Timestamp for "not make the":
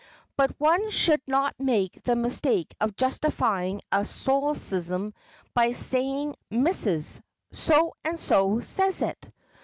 1.27-2.15